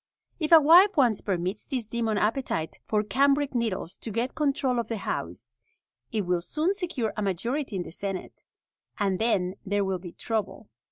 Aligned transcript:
If 0.39 0.51
a 0.51 0.59
wife 0.59 0.97
once 0.97 1.21
permits 1.21 1.67
this 1.67 1.85
demon 1.85 2.17
appetite 2.17 2.79
for 2.87 3.03
cambric 3.03 3.53
needles 3.53 3.99
to 3.99 4.09
get 4.09 4.33
control 4.33 4.79
of 4.79 4.87
the 4.87 4.97
house, 4.97 5.51
it 6.11 6.21
will 6.21 6.41
soon 6.41 6.73
secure 6.73 7.13
a 7.15 7.21
majority 7.21 7.75
in 7.75 7.83
the 7.83 7.91
senate, 7.91 8.43
and 8.97 9.19
then 9.19 9.57
there 9.63 9.85
will 9.85 9.99
be 9.99 10.13
trouble. 10.13 10.69